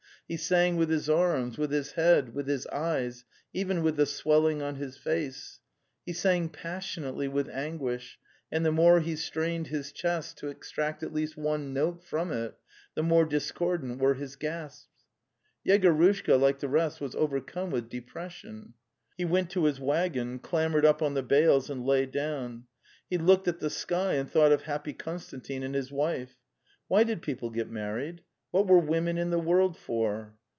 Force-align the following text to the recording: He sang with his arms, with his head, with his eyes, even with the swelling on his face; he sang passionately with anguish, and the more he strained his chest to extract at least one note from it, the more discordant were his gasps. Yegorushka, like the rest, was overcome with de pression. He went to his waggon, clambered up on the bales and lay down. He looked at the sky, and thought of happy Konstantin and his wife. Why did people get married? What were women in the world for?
He 0.27 0.37
sang 0.37 0.77
with 0.77 0.89
his 0.89 1.09
arms, 1.09 1.57
with 1.57 1.71
his 1.71 1.91
head, 1.91 2.33
with 2.33 2.47
his 2.47 2.65
eyes, 2.67 3.25
even 3.51 3.83
with 3.83 3.97
the 3.97 4.05
swelling 4.05 4.61
on 4.61 4.75
his 4.75 4.95
face; 4.95 5.59
he 6.05 6.13
sang 6.13 6.47
passionately 6.47 7.27
with 7.27 7.49
anguish, 7.49 8.17
and 8.49 8.65
the 8.65 8.71
more 8.71 9.01
he 9.01 9.17
strained 9.17 9.67
his 9.67 9.91
chest 9.91 10.37
to 10.37 10.47
extract 10.47 11.03
at 11.03 11.11
least 11.11 11.35
one 11.35 11.73
note 11.73 12.01
from 12.01 12.31
it, 12.31 12.57
the 12.95 13.03
more 13.03 13.25
discordant 13.25 13.99
were 13.99 14.13
his 14.13 14.37
gasps. 14.37 14.87
Yegorushka, 15.67 16.39
like 16.39 16.59
the 16.59 16.69
rest, 16.69 17.01
was 17.01 17.13
overcome 17.15 17.69
with 17.69 17.89
de 17.89 17.99
pression. 17.99 18.73
He 19.17 19.25
went 19.25 19.49
to 19.49 19.65
his 19.65 19.81
waggon, 19.81 20.39
clambered 20.39 20.85
up 20.85 21.01
on 21.01 21.13
the 21.13 21.23
bales 21.23 21.69
and 21.69 21.85
lay 21.85 22.05
down. 22.05 22.67
He 23.09 23.17
looked 23.17 23.49
at 23.49 23.59
the 23.59 23.69
sky, 23.69 24.13
and 24.13 24.31
thought 24.31 24.53
of 24.53 24.61
happy 24.61 24.93
Konstantin 24.93 25.61
and 25.61 25.75
his 25.75 25.91
wife. 25.91 26.37
Why 26.87 27.03
did 27.03 27.21
people 27.21 27.49
get 27.49 27.69
married? 27.69 28.21
What 28.53 28.67
were 28.67 28.79
women 28.79 29.17
in 29.17 29.29
the 29.29 29.39
world 29.39 29.77
for? 29.77 30.35